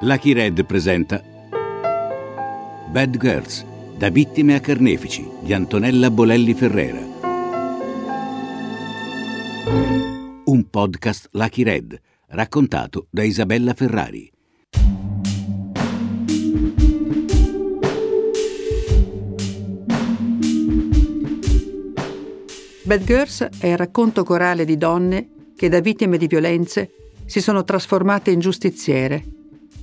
[0.00, 1.22] Lucky Red presenta
[2.90, 3.64] Bad Girls,
[3.96, 7.00] da vittime a carnefici di Antonella Bolelli Ferrera.
[10.44, 11.98] Un podcast Lucky Red,
[12.28, 14.30] raccontato da Isabella Ferrari.
[22.82, 26.90] Bad Girls è il racconto corale di donne che da vittime di violenze
[27.24, 29.35] si sono trasformate in giustiziere.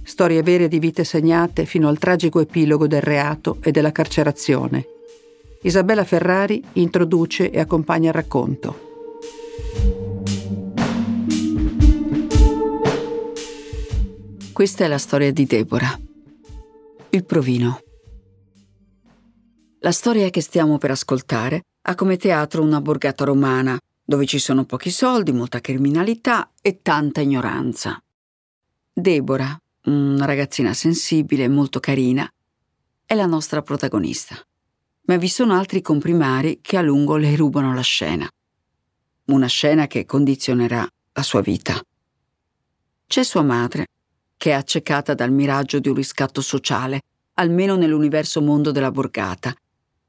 [0.03, 4.85] Storie vere di vite segnate fino al tragico epilogo del reato e della carcerazione.
[5.61, 8.91] Isabella Ferrari introduce e accompagna il racconto.
[14.51, 15.99] Questa è la storia di Deborah.
[17.09, 17.79] Il provino.
[19.79, 24.65] La storia che stiamo per ascoltare ha come teatro una borgata romana, dove ci sono
[24.65, 28.01] pochi soldi, molta criminalità e tanta ignoranza.
[28.93, 32.29] Deborah, una ragazzina sensibile molto carina,
[33.05, 34.35] è la nostra protagonista.
[35.05, 38.27] Ma vi sono altri comprimari che a lungo le rubano la scena.
[39.25, 41.81] Una scena che condizionerà la sua vita.
[43.05, 43.87] C'è sua madre,
[44.37, 47.01] che è accecata dal miraggio di un riscatto sociale,
[47.35, 49.53] almeno nell'universo mondo della borgata,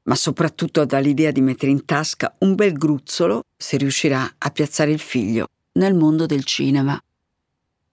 [0.03, 4.99] ma soprattutto dall'idea di mettere in tasca un bel gruzzolo se riuscirà a piazzare il
[4.99, 6.99] figlio nel mondo del cinema.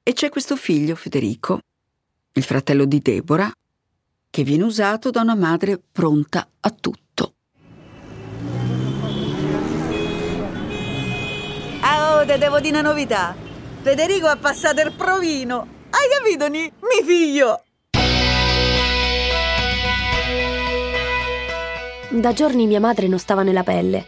[0.04, 1.60] E c'è questo figlio, Federico,
[2.34, 3.50] il fratello di Deborah,
[4.30, 7.34] che viene usato da una madre pronta a tutto.
[11.80, 13.34] Ah, oh, te devo dire una novità.
[13.82, 15.66] Federico ha passato il provino.
[15.90, 16.60] Hai capito, Ni?
[16.60, 17.64] Mi figlio.
[22.08, 24.06] Da giorni mia madre non stava nella pelle.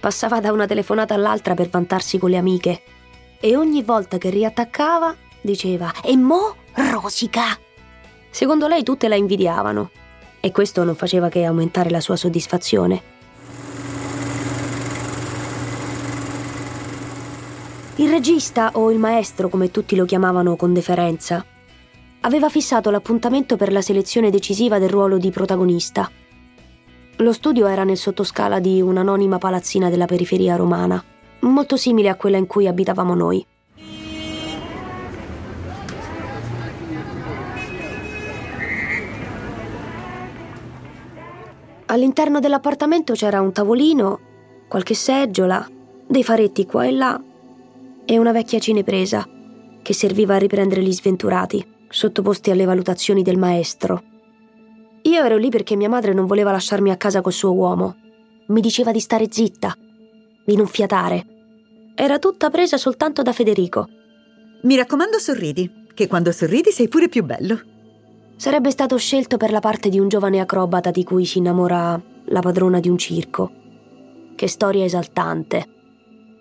[0.00, 2.82] Passava da una telefonata all'altra per vantarsi con le amiche.
[3.38, 6.56] E ogni volta che riattaccava diceva E mo
[6.88, 7.58] rosica!
[8.30, 9.90] Secondo lei tutte la invidiavano.
[10.40, 13.02] E questo non faceva che aumentare la sua soddisfazione.
[17.96, 21.44] Il regista, o il maestro come tutti lo chiamavano con deferenza,
[22.20, 26.10] aveva fissato l'appuntamento per la selezione decisiva del ruolo di protagonista–
[27.20, 31.04] lo studio era nel sottoscala di un'anonima palazzina della periferia romana,
[31.40, 33.46] molto simile a quella in cui abitavamo noi.
[41.90, 44.20] All'interno dell'appartamento c'era un tavolino,
[44.68, 45.68] qualche seggiola,
[46.06, 47.20] dei faretti qua e là
[48.04, 49.26] e una vecchia cinepresa
[49.82, 54.04] che serviva a riprendere gli sventurati, sottoposti alle valutazioni del maestro.
[55.02, 57.96] Io ero lì perché mia madre non voleva lasciarmi a casa col suo uomo.
[58.48, 59.76] Mi diceva di stare zitta,
[60.44, 61.26] di non fiatare.
[61.96, 63.88] Era tutta presa soltanto da Federico.
[64.62, 67.60] Mi raccomando, sorridi, che quando sorridi sei pure più bello.
[68.40, 72.40] Sarebbe stato scelto per la parte di un giovane acrobata di cui si innamora la
[72.40, 73.50] padrona di un circo.
[74.34, 75.66] Che storia esaltante.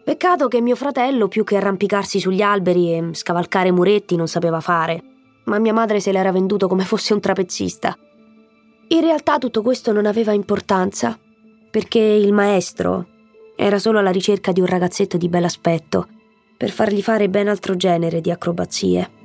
[0.05, 5.03] Peccato che mio fratello, più che arrampicarsi sugli alberi e scavalcare muretti, non sapeva fare.
[5.43, 7.97] Ma mia madre se l'era venduto come fosse un trapezzista.
[8.87, 11.19] In realtà tutto questo non aveva importanza,
[11.69, 13.07] perché il maestro
[13.57, 16.07] era solo alla ricerca di un ragazzetto di bell'aspetto
[16.55, 19.18] per fargli fare ben altro genere di acrobazie.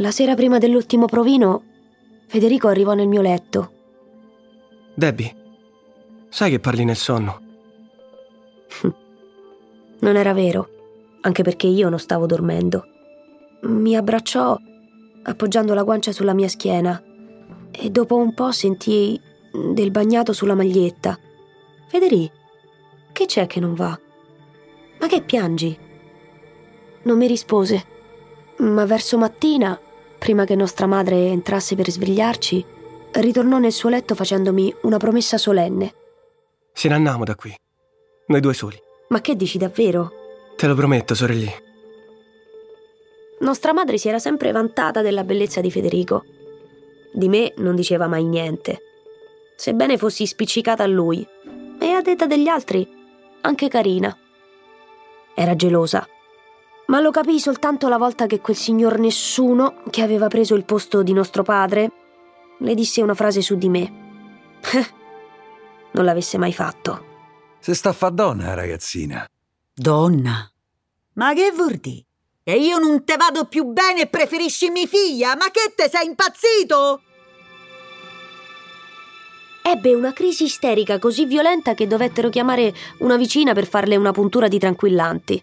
[0.00, 1.62] La sera prima dell'ultimo provino,
[2.26, 3.72] Federico arrivò nel mio letto.
[4.94, 5.34] Debbie,
[6.30, 7.40] sai che parli nel sonno?
[10.00, 10.68] non era vero
[11.20, 12.86] anche perché io non stavo dormendo.
[13.64, 14.56] Mi abbracciò
[15.22, 17.02] appoggiando la guancia sulla mia schiena
[17.70, 19.20] e dopo un po' sentii
[19.74, 21.18] del bagnato sulla maglietta.
[21.88, 22.34] Federico,
[23.12, 24.00] che c'è che non va?
[24.98, 25.78] Ma che piangi?
[27.02, 27.84] Non mi rispose,
[28.60, 29.78] ma verso mattina,
[30.20, 32.62] prima che nostra madre entrasse per svegliarci,
[33.12, 35.94] ritornò nel suo letto facendomi una promessa solenne.
[36.74, 37.52] Se ne andiamo da qui,
[38.26, 38.78] noi due soli.
[39.08, 40.12] Ma che dici davvero?
[40.56, 41.50] Te lo prometto, sorelli.
[43.40, 46.24] Nostra madre si era sempre vantata della bellezza di Federico.
[47.12, 48.82] Di me non diceva mai niente.
[49.56, 51.26] Sebbene fossi spiccicata a lui,
[51.80, 52.86] e a detta degli altri,
[53.40, 54.14] anche carina.
[55.34, 56.06] Era gelosa.
[56.90, 61.04] Ma lo capii soltanto la volta che quel signor nessuno, che aveva preso il posto
[61.04, 61.92] di nostro padre,
[62.58, 63.92] le disse una frase su di me.
[65.92, 67.06] non l'avesse mai fatto.
[67.60, 69.24] Se sta a fa donna, ragazzina.
[69.72, 70.50] Donna?
[71.12, 72.06] Ma che vuol dire?
[72.42, 75.36] E io non te vado più bene e preferisci mia figlia?
[75.36, 77.02] Ma che te sei impazzito?
[79.62, 84.48] ebbe una crisi isterica così violenta che dovettero chiamare una vicina per farle una puntura
[84.48, 85.40] di tranquillanti.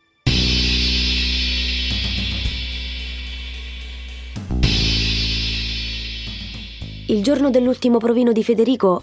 [7.10, 9.02] Il giorno dell'ultimo provino di Federico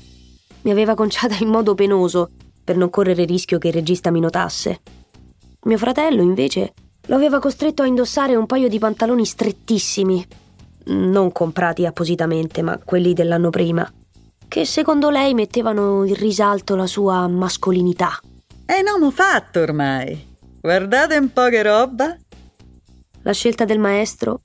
[0.63, 4.21] mi aveva conciata in modo penoso per non correre il rischio che il regista mi
[4.21, 4.81] notasse.
[5.63, 6.75] Mio fratello, invece,
[7.07, 10.23] lo aveva costretto a indossare un paio di pantaloni strettissimi,
[10.87, 13.91] non comprati appositamente, ma quelli dell'anno prima,
[14.49, 18.21] che secondo lei mettevano in risalto la sua mascolinità.
[18.67, 20.37] È un uomo fatto ormai.
[20.61, 22.15] Guardate un po' che roba.
[23.23, 24.43] La scelta del maestro,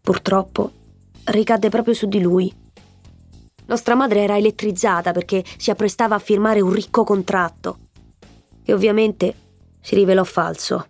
[0.00, 0.72] purtroppo,
[1.24, 2.62] ricadde proprio su di lui.
[3.66, 7.78] Nostra madre era elettrizzata perché si apprestava a firmare un ricco contratto,
[8.62, 9.34] che ovviamente
[9.80, 10.86] si rivelò falso.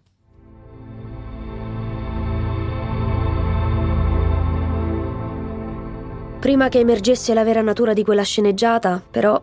[6.41, 9.41] Prima che emergesse la vera natura di quella sceneggiata, però,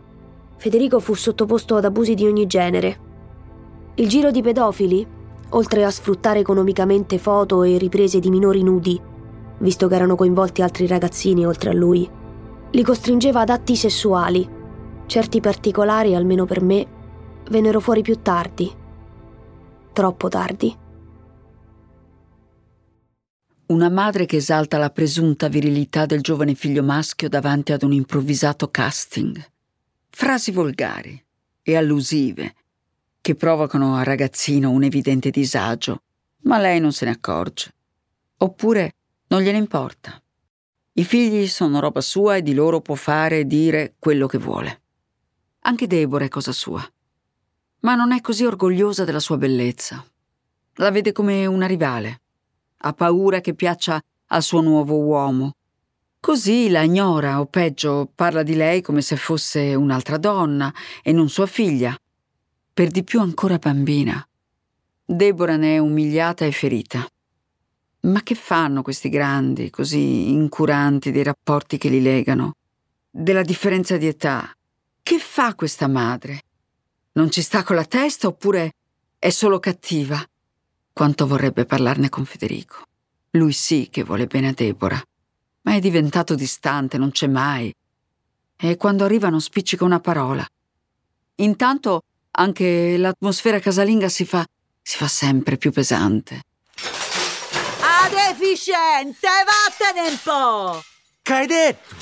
[0.56, 3.10] Federico fu sottoposto ad abusi di ogni genere.
[3.94, 5.04] Il giro di pedofili,
[5.48, 9.00] oltre a sfruttare economicamente foto e riprese di minori nudi,
[9.58, 12.08] visto che erano coinvolti altri ragazzini oltre a lui,
[12.72, 14.48] li costringeva ad atti sessuali.
[15.06, 16.86] Certi particolari, almeno per me,
[17.50, 18.70] vennero fuori più tardi.
[19.92, 20.76] Troppo tardi.
[23.66, 28.70] Una madre che esalta la presunta virilità del giovane figlio maschio davanti ad un improvvisato
[28.70, 29.42] casting.
[30.10, 31.22] Frasi volgari
[31.62, 32.54] e allusive
[33.20, 36.02] che provocano al ragazzino un evidente disagio,
[36.42, 37.72] ma lei non se ne accorge.
[38.38, 38.94] Oppure
[39.28, 40.21] non gliene importa.
[40.94, 44.82] I figli sono roba sua e di loro può fare e dire quello che vuole.
[45.60, 46.86] Anche Deborah è cosa sua.
[47.80, 50.04] Ma non è così orgogliosa della sua bellezza.
[50.74, 52.20] La vede come una rivale.
[52.84, 55.54] Ha paura che piaccia al suo nuovo uomo.
[56.20, 60.72] Così la ignora, o peggio, parla di lei come se fosse un'altra donna
[61.02, 61.96] e non sua figlia.
[62.74, 64.22] Per di più ancora bambina.
[65.06, 67.06] Deborah ne è umiliata e ferita.
[68.04, 72.56] Ma che fanno questi grandi, così incuranti dei rapporti che li legano?
[73.08, 74.52] Della differenza di età?
[75.00, 76.42] Che fa questa madre?
[77.12, 78.72] Non ci sta con la testa oppure
[79.20, 80.20] è solo cattiva?
[80.92, 82.82] Quanto vorrebbe parlarne con Federico.
[83.30, 85.02] Lui sì che vuole bene a Deborah,
[85.62, 87.72] ma è diventato distante, non c'è mai.
[88.56, 90.44] E quando arriva non spiccica una parola.
[91.36, 92.02] Intanto
[92.32, 94.44] anche l'atmosfera casalinga si fa,
[94.82, 96.42] si fa sempre più pesante
[98.08, 100.82] deficiente, vattene un po'!
[101.22, 101.94] Che hai detto?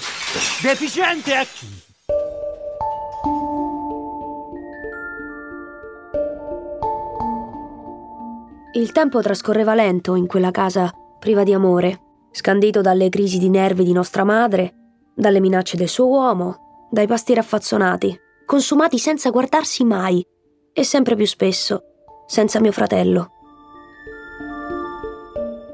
[0.62, 1.78] Deficiente a chi?
[8.72, 12.00] Il tempo trascorreva lento in quella casa priva di amore,
[12.30, 14.74] scandito dalle crisi di nervi di nostra madre,
[15.14, 20.24] dalle minacce del suo uomo, dai pasti raffazzonati, consumati senza guardarsi mai
[20.72, 21.82] e sempre più spesso,
[22.26, 23.39] senza mio fratello.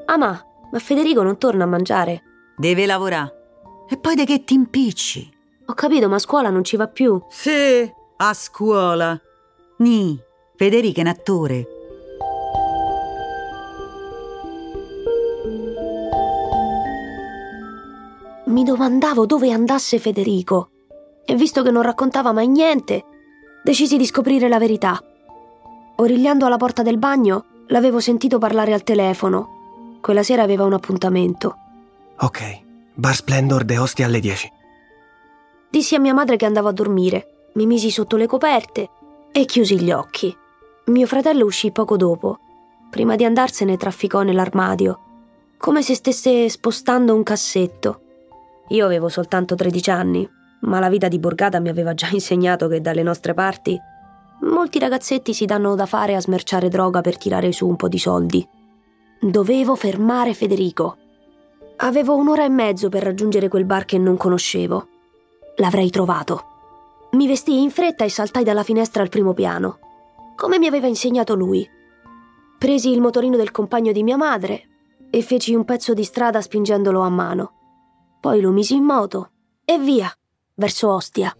[0.09, 2.23] Ama, ma Federico non torna a mangiare.
[2.55, 3.35] Deve lavorare.
[3.89, 5.29] E poi di che ti impicci?
[5.65, 7.21] Ho capito, ma a scuola non ci va più.
[7.27, 9.19] Sì, a scuola.
[9.79, 10.17] Ni,
[10.55, 11.67] Federico è un attore.
[18.45, 20.69] Mi domandavo dove andasse Federico
[21.25, 23.03] e visto che non raccontava mai niente,
[23.61, 24.97] decisi di scoprire la verità.
[25.97, 29.55] Origliando alla porta del bagno, l'avevo sentito parlare al telefono
[30.07, 31.57] quella sera aveva un appuntamento.
[32.19, 32.61] Ok,
[32.93, 34.53] Bar Splendor de Ostia alle 10.
[35.69, 38.89] Dissi a mia madre che andavo a dormire, mi misi sotto le coperte
[39.33, 40.33] e chiusi gli occhi.
[40.85, 42.39] Mio fratello uscì poco dopo.
[42.89, 44.99] Prima di andarsene trafficò nell'armadio,
[45.57, 47.99] come se stesse spostando un cassetto.
[48.69, 50.29] Io avevo soltanto 13 anni,
[50.61, 53.77] ma la vita di borgata mi aveva già insegnato che dalle nostre parti
[54.43, 57.99] molti ragazzetti si danno da fare a smerciare droga per tirare su un po' di
[57.99, 58.47] soldi.
[59.19, 60.97] Dovevo fermare Federico.
[61.77, 64.87] Avevo un'ora e mezzo per raggiungere quel bar che non conoscevo.
[65.55, 66.45] L'avrei trovato.
[67.11, 69.79] Mi vestii in fretta e saltai dalla finestra al primo piano,
[70.35, 71.67] come mi aveva insegnato lui.
[72.59, 74.67] Presi il motorino del compagno di mia madre
[75.09, 77.53] e feci un pezzo di strada spingendolo a mano.
[78.19, 79.31] Poi lo misi in moto
[79.65, 80.11] e via,
[80.53, 81.35] verso Ostia.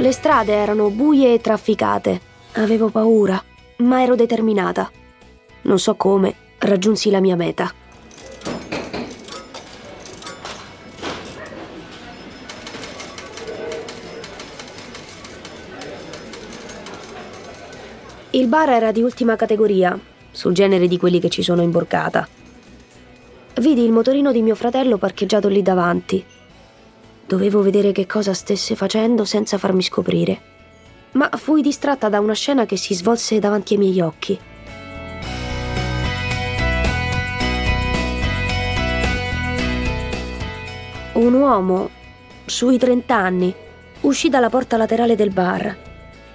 [0.00, 2.20] Le strade erano buie e trafficate.
[2.52, 3.42] Avevo paura,
[3.78, 4.88] ma ero determinata.
[5.62, 7.72] Non so come, raggiunsi la mia meta.
[18.30, 19.98] Il bar era di ultima categoria,
[20.30, 22.28] sul genere di quelli che ci sono in.
[23.54, 26.24] Vidi il motorino di mio fratello parcheggiato lì davanti.
[27.28, 30.40] Dovevo vedere che cosa stesse facendo senza farmi scoprire.
[31.12, 34.40] Ma fui distratta da una scena che si svolse davanti ai miei occhi.
[41.12, 41.90] Un uomo,
[42.46, 43.54] sui 30 anni,
[44.00, 45.76] uscì dalla porta laterale del bar,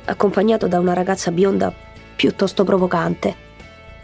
[0.05, 1.73] accompagnato da una ragazza bionda
[2.15, 3.52] piuttosto provocante.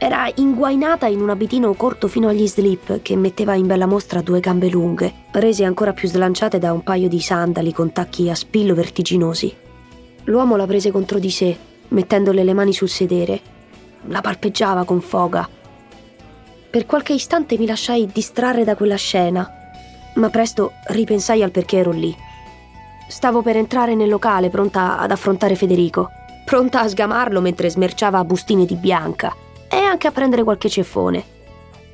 [0.02, 4.40] Era inguainata in un abitino corto fino agli slip che metteva in bella mostra due
[4.40, 8.74] gambe lunghe, rese ancora più slanciate da un paio di sandali con tacchi a spillo
[8.74, 9.54] vertiginosi.
[10.24, 11.54] L'uomo la prese contro di sé,
[11.90, 13.42] mettendole le mani sul sedere.
[14.04, 15.50] La palpeggiava con foga.
[16.70, 19.54] Per qualche istante mi lasciai distrarre da quella scena
[20.16, 22.16] ma presto ripensai al perché ero lì.
[23.10, 26.10] Stavo per entrare nel locale pronta ad affrontare Federico,
[26.46, 29.36] pronta a sgamarlo mentre smerciava bustine di bianca
[29.70, 31.24] e anche a prendere qualche ceffone.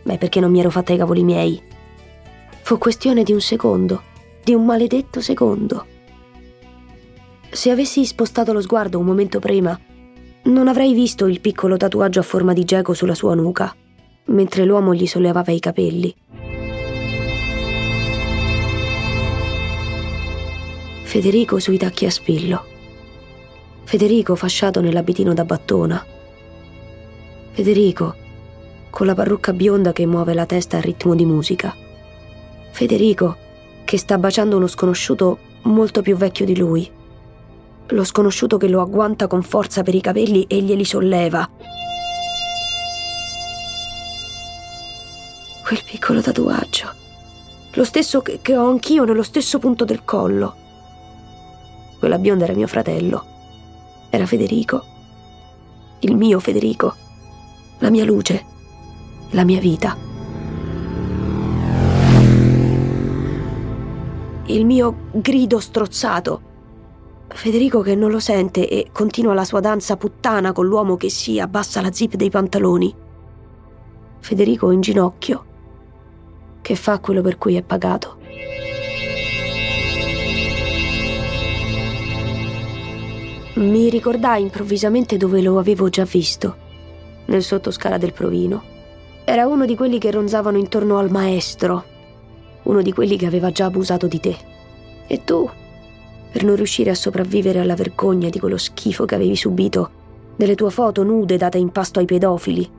[0.03, 1.61] Beh, perché non mi ero fatta i cavoli miei.
[2.61, 4.01] Fu questione di un secondo,
[4.43, 5.85] di un maledetto secondo.
[7.49, 9.79] Se avessi spostato lo sguardo un momento prima,
[10.43, 13.75] non avrei visto il piccolo tatuaggio a forma di geco sulla sua nuca,
[14.25, 16.15] mentre l'uomo gli sollevava i capelli.
[21.03, 22.65] Federico sui tacchi a spillo.
[23.85, 26.05] Federico fasciato nell'abitino da battona.
[27.55, 28.13] Federico
[28.89, 31.73] con la parrucca bionda che muove la testa al ritmo di musica.
[32.71, 33.37] Federico
[33.85, 36.91] che sta baciando uno sconosciuto molto più vecchio di lui.
[37.87, 41.49] Lo sconosciuto che lo agguanta con forza per i capelli e glieli solleva.
[45.63, 46.91] Quel piccolo tatuaggio.
[47.71, 50.55] Lo stesso che, che ho anch'io nello stesso punto del collo.
[51.99, 53.25] Quella bionda era mio fratello.
[54.09, 54.83] Era Federico.
[55.99, 57.03] Il mio Federico.
[57.79, 58.45] La mia luce.
[59.31, 59.97] La mia vita.
[64.45, 66.41] Il mio grido strozzato.
[67.27, 71.37] Federico che non lo sente e continua la sua danza puttana con l'uomo che si
[71.37, 72.95] abbassa la zip dei pantaloni.
[74.19, 75.45] Federico in ginocchio,
[76.61, 78.17] che fa quello per cui è pagato.
[83.55, 86.57] Mi ricordai improvvisamente dove lo avevo già visto,
[87.25, 88.63] nel sottoscala del provino.
[89.23, 91.83] Era uno di quelli che ronzavano intorno al maestro,
[92.63, 94.37] uno di quelli che aveva già abusato di te.
[95.07, 95.49] E tu,
[96.31, 100.03] per non riuscire a sopravvivere alla vergogna di quello schifo che avevi subito,
[100.35, 102.69] delle tue foto nude date in pasto ai pedofili,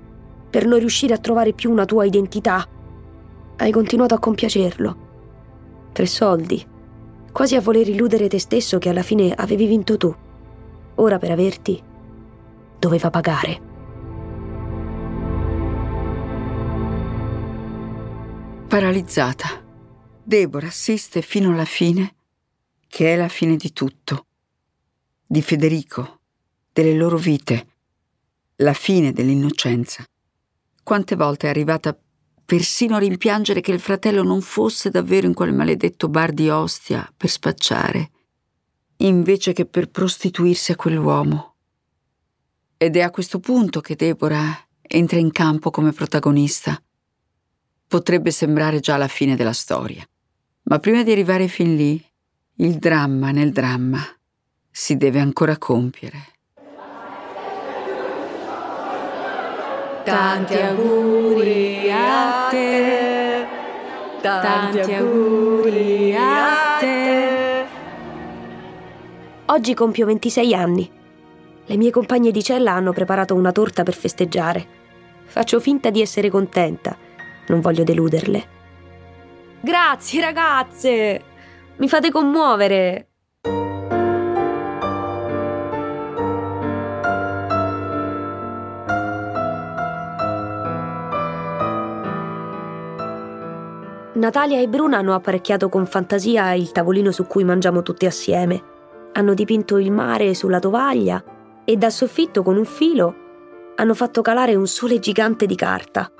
[0.48, 2.66] per non riuscire a trovare più una tua identità,
[3.56, 4.96] hai continuato a compiacerlo.
[5.92, 6.64] Tre soldi,
[7.32, 10.14] quasi a voler illudere te stesso che alla fine avevi vinto tu.
[10.96, 11.82] Ora per averti
[12.78, 13.74] doveva pagare.
[18.76, 19.64] Paralizzata,
[20.22, 22.14] Deborah assiste fino alla fine,
[22.86, 24.26] che è la fine di tutto,
[25.24, 26.20] di Federico,
[26.74, 27.68] delle loro vite,
[28.56, 30.04] la fine dell'innocenza.
[30.82, 31.98] Quante volte è arrivata
[32.44, 37.10] persino a rimpiangere che il fratello non fosse davvero in quel maledetto bar di Ostia
[37.16, 38.10] per spacciare
[38.98, 41.54] invece che per prostituirsi a quell'uomo.
[42.76, 46.78] Ed è a questo punto che Deborah entra in campo come protagonista.
[47.88, 50.04] Potrebbe sembrare già la fine della storia,
[50.64, 52.04] ma prima di arrivare fin lì,
[52.56, 54.00] il dramma nel dramma
[54.68, 56.18] si deve ancora compiere.
[60.02, 63.46] Tanti auguri a te,
[64.20, 67.66] tanti auguri a te.
[69.46, 70.90] Oggi compio 26 anni.
[71.66, 74.66] Le mie compagne di cella hanno preparato una torta per festeggiare.
[75.24, 77.05] Faccio finta di essere contenta.
[77.48, 78.44] Non voglio deluderle.
[79.60, 81.22] Grazie ragazze!
[81.76, 83.08] Mi fate commuovere!
[94.14, 98.74] Natalia e Bruna hanno apparecchiato con fantasia il tavolino su cui mangiamo tutti assieme
[99.16, 101.22] hanno dipinto il mare sulla tovaglia
[101.64, 103.24] e dal soffitto con un filo
[103.76, 106.10] hanno fatto calare un sole gigante di carta.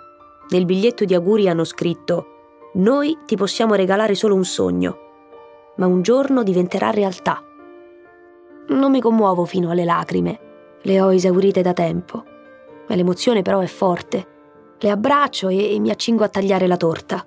[0.48, 4.98] Nel biglietto di auguri hanno scritto Noi ti possiamo regalare solo un sogno,
[5.76, 7.42] ma un giorno diventerà realtà.
[8.68, 10.38] Non mi commuovo fino alle lacrime,
[10.82, 12.24] le ho esaurite da tempo,
[12.88, 14.34] ma l'emozione però è forte.
[14.78, 17.26] Le abbraccio e, e mi accingo a tagliare la torta.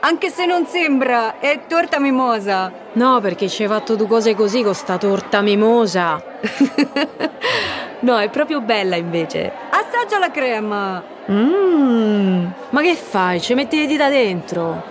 [0.00, 2.70] Anche se non sembra, è torta mimosa.
[2.92, 6.22] No, perché ci hai fatto due cose così con sta torta mimosa.
[8.00, 9.50] no, è proprio bella invece.
[9.70, 11.13] Assaggia alla crema.
[11.30, 12.52] Mmm.
[12.70, 13.40] Ma che fai?
[13.40, 14.82] Ci metti le dita dentro?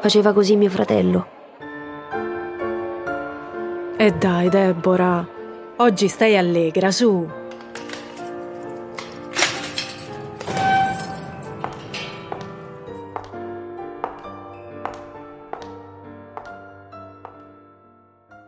[0.00, 1.26] Faceva così mio fratello.
[3.96, 5.26] E dai, Deborah.
[5.78, 7.28] Oggi stai allegra, su.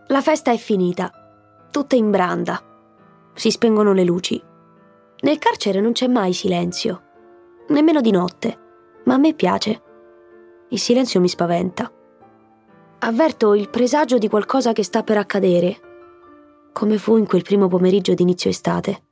[0.07, 1.11] La festa è finita.
[1.71, 2.62] Tutta in branda.
[3.33, 4.50] Si spengono le luci.
[5.23, 7.03] Nel carcere non c'è mai silenzio.
[7.69, 8.59] Nemmeno di notte.
[9.05, 9.83] Ma a me piace.
[10.71, 11.93] Il silenzio mi spaventa.
[13.00, 15.81] Avverto il presagio di qualcosa che sta per accadere,
[16.73, 19.03] come fu in quel primo pomeriggio d'inizio estate.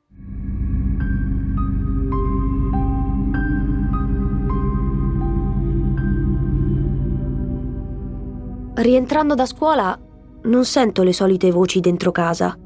[8.75, 9.99] Rientrando da scuola,
[10.43, 12.57] non sento le solite voci dentro casa,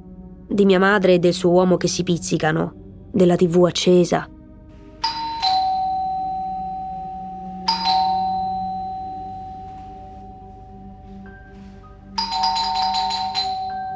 [0.47, 2.82] di mia madre e del suo uomo che si pizzicano,
[3.13, 4.27] della tv accesa.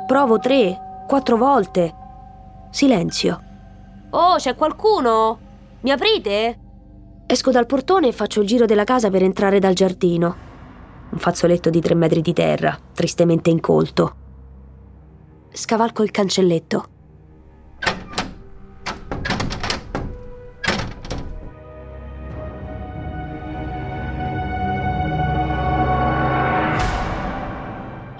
[0.06, 1.94] Provo tre, quattro volte.
[2.70, 3.42] Silenzio.
[4.12, 5.40] Oh, c'è qualcuno?
[5.82, 6.60] Mi aprite?
[7.26, 10.36] Esco dal portone e faccio il giro della casa per entrare dal giardino.
[11.10, 14.16] Un fazzoletto di tre metri di terra, tristemente incolto.
[15.52, 16.97] Scavalco il cancelletto.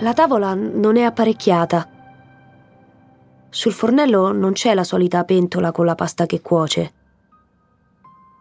[0.08, 1.86] La tavola non è apparecchiata.
[3.50, 6.94] Sul fornello non c'è la solita pentola con la pasta che cuoce.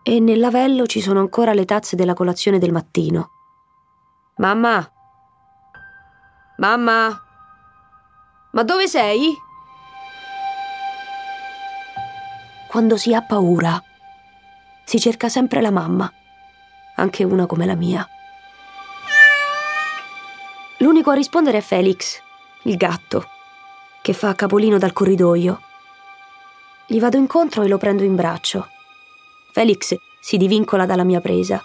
[0.04, 3.30] E nel lavello ci sono ancora le tazze della colazione del mattino.
[4.36, 4.92] Mamma?
[6.58, 7.22] Mamma?
[8.52, 9.34] Ma dove sei?
[12.68, 13.82] Quando si ha paura,
[14.84, 16.08] si cerca sempre la mamma,
[16.94, 18.08] anche una come la mia.
[20.78, 22.20] L'unico a rispondere è Felix,
[22.62, 23.28] il gatto,
[24.02, 25.62] che fa capolino dal corridoio.
[26.86, 28.68] Gli vado incontro e lo prendo in braccio.
[29.52, 31.62] Felix si divincola dalla mia presa.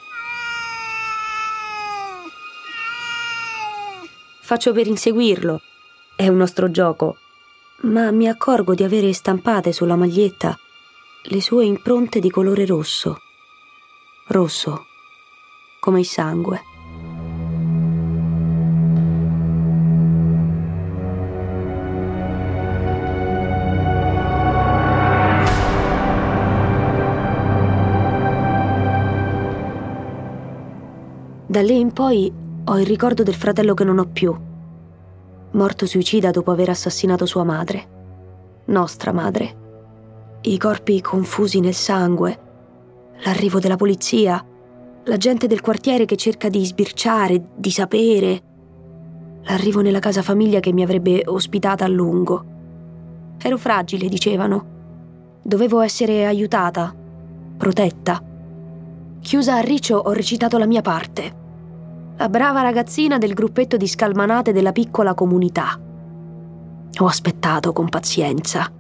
[4.42, 5.62] Faccio per inseguirlo.
[6.16, 7.18] È un nostro gioco.
[7.82, 10.58] Ma mi accorgo di avere stampate sulla maglietta
[11.24, 13.22] le sue impronte di colore rosso.
[14.28, 14.86] Rosso,
[15.80, 16.71] come il sangue.
[31.62, 34.36] Da lì in poi ho il ricordo del fratello che non ho più,
[35.52, 40.40] morto suicida dopo aver assassinato sua madre, nostra madre.
[40.42, 42.40] I corpi confusi nel sangue,
[43.24, 44.44] l'arrivo della polizia,
[45.04, 48.42] la gente del quartiere che cerca di sbirciare, di sapere,
[49.44, 52.46] l'arrivo nella casa famiglia che mi avrebbe ospitata a lungo.
[53.38, 54.66] Ero fragile, dicevano.
[55.44, 56.92] Dovevo essere aiutata,
[57.56, 58.20] protetta.
[59.20, 61.38] Chiusa a riccio ho recitato la mia parte
[62.22, 65.76] la brava ragazzina del gruppetto di scalmanate della piccola comunità.
[67.00, 68.72] Ho aspettato con pazienza.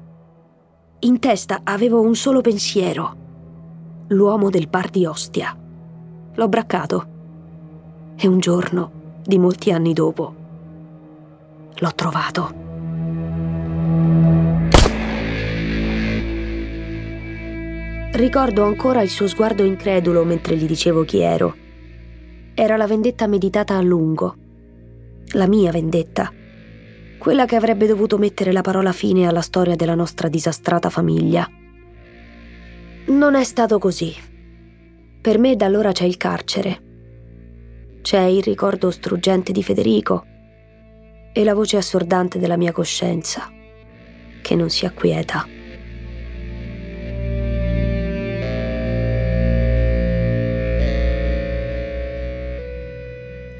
[0.99, 3.15] In testa avevo un solo pensiero.
[4.10, 5.58] L'uomo del bar di Ostia.
[6.36, 7.08] L'ho braccato.
[8.15, 8.91] E un giorno,
[9.23, 10.36] di molti anni dopo,
[11.73, 12.54] l'ho trovato.
[18.12, 21.69] Ricordo ancora il suo sguardo incredulo mentre gli dicevo chi ero
[22.62, 24.36] era la vendetta meditata a lungo.
[25.32, 26.32] La mia vendetta.
[27.17, 31.50] Quella che avrebbe dovuto mettere la parola fine alla storia della nostra disastrata famiglia.
[33.08, 34.13] Non è stato così.
[35.21, 36.82] Per me da allora c'è il carcere.
[38.04, 40.24] C'è il ricordo struggente di Federico
[41.34, 43.52] e la voce assordante della mia coscienza,
[44.39, 45.47] che non si acquieta.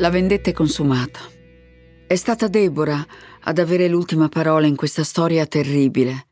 [0.02, 1.20] La vendetta è consumata.
[2.08, 3.06] È stata Deborah
[3.42, 6.26] ad avere l'ultima parola in questa storia terribile.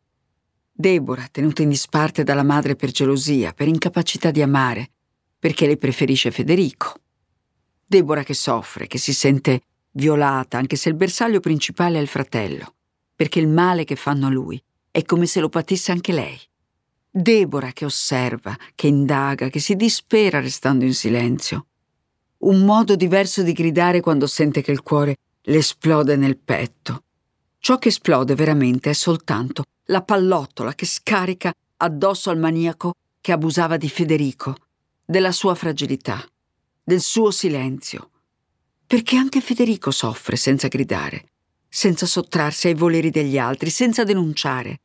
[0.71, 4.89] Deborah, tenuta in disparte dalla madre per gelosia, per incapacità di amare,
[5.38, 6.95] perché lei preferisce Federico.
[7.86, 12.73] Deborah che soffre, che si sente violata, anche se il bersaglio principale è il fratello,
[13.15, 16.39] perché il male che fanno a lui è come se lo patisse anche lei.
[17.08, 21.65] Deborah che osserva, che indaga, che si dispera restando in silenzio
[22.39, 27.04] un modo diverso di gridare quando sente che il cuore le esplode nel petto.
[27.60, 33.78] Ciò che esplode veramente è soltanto la pallottola che scarica addosso al maniaco che abusava
[33.78, 34.56] di Federico,
[35.04, 36.23] della sua fragilità,
[36.84, 38.10] del suo silenzio.
[38.88, 41.25] Perché anche Federico soffre senza gridare,
[41.67, 44.80] senza sottrarsi ai voleri degli altri, senza denunciare.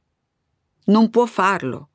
[0.87, 1.89] Non può farlo.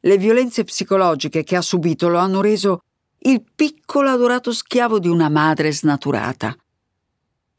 [0.00, 2.82] Le violenze psicologiche che ha subito lo hanno reso
[3.20, 6.56] il piccolo adorato schiavo di una madre snaturata.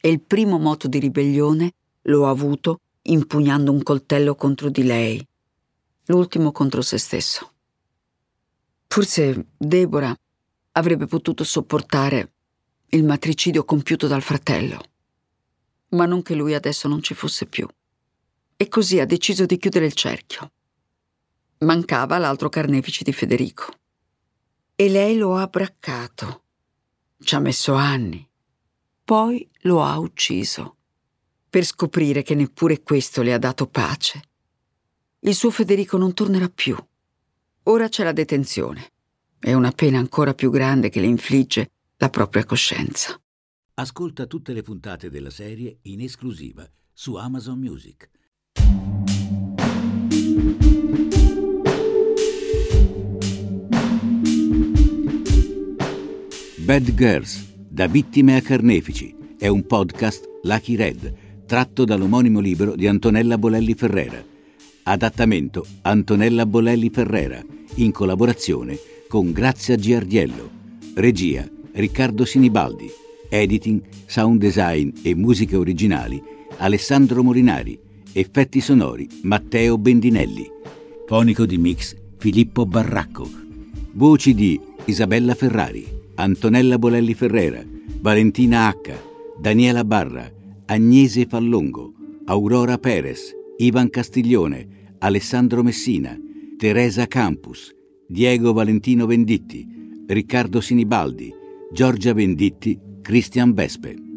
[0.02, 5.28] E il primo moto di ribellione lo ha avuto impugnando un coltello contro di lei,
[6.06, 7.52] l'ultimo contro se stesso.
[8.88, 10.16] Forse Deborah
[10.74, 12.32] avrebbe potuto sopportare
[12.90, 14.82] il matricidio compiuto dal fratello,
[15.90, 17.68] ma non che lui adesso non ci fosse più.
[18.56, 20.52] E così ha deciso di chiudere il cerchio.
[21.60, 23.79] Mancava l'altro carnefice di Federico.
[24.82, 26.44] E lei lo ha braccato.
[27.20, 28.26] Ci ha messo anni.
[29.04, 30.78] Poi lo ha ucciso.
[31.50, 34.22] Per scoprire che neppure questo le ha dato pace.
[35.20, 36.78] Il suo Federico non tornerà più.
[37.64, 38.94] Ora c'è la detenzione.
[39.38, 43.20] È una pena ancora più grande che le infligge la propria coscienza.
[43.74, 48.10] Ascolta tutte le puntate della serie in esclusiva su Amazon Music.
[56.70, 61.14] Bad Girls, da vittime a carnefici, è un podcast Lucky Red,
[61.48, 64.24] tratto dall'omonimo libro di Antonella Bolelli Ferrera.
[64.84, 67.44] Adattamento Antonella Bolelli Ferrera,
[67.78, 68.78] in collaborazione
[69.08, 70.48] con Grazia Giardiello.
[70.94, 72.88] Regia Riccardo Sinibaldi.
[73.30, 76.22] Editing, sound design e musiche originali
[76.58, 77.80] Alessandro Morinari.
[78.14, 80.48] Effetti sonori Matteo Bendinelli.
[81.08, 83.28] Fonico di mix Filippo Barracco.
[83.94, 87.64] Voci di Isabella Ferrari, Antonella Bolelli Ferrera,
[88.02, 88.92] Valentina H,
[89.40, 90.30] Daniela Barra,
[90.66, 91.94] Agnese Fallongo,
[92.26, 96.20] Aurora Perez, Ivan Castiglione, Alessandro Messina,
[96.58, 97.74] Teresa Campus,
[98.06, 99.66] Diego Valentino Venditti,
[100.08, 101.34] Riccardo Sinibaldi,
[101.72, 104.09] Giorgia Venditti, Cristian Vespe.